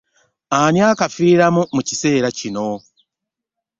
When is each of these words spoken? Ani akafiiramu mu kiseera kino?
Ani 0.59 0.79
akafiiramu 0.91 1.61
mu 1.75 1.81
kiseera 1.87 2.29
kino? 2.39 2.67